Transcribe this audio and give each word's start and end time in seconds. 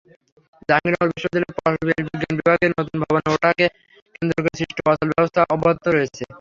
জাহাঙ্গীরনগর 0.69 1.09
বিশ্ববিদ্যালয়ের 1.11 1.55
পরিবেশবিজ্ঞান 1.59 2.33
বিভাগের 2.39 2.71
নতুন 2.77 2.97
ভবনে 3.03 3.29
ওঠাকে 3.33 3.65
কেন্দ্র 4.13 4.37
করে 4.37 4.57
সৃষ্ট 4.59 4.77
অচলাবস্থা 4.85 5.41
অব্যাহত 5.53 5.85
রয়েছে। 5.87 6.23